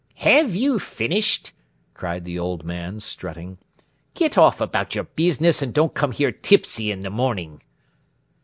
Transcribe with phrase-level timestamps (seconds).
[0.15, 1.51] "Have you finished?"
[1.93, 3.59] cried the old man, strutting.
[4.15, 7.61] "Get off about your business, and don't come here tipsy in the morning."